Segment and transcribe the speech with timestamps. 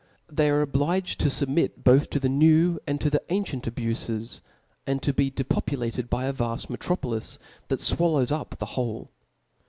[0.35, 4.41] I'hey are obliged tofub mit both to the new and to the ancient abufes;
[4.87, 9.11] and to be depopulated by a vaft metropolis that fwallows up the whole.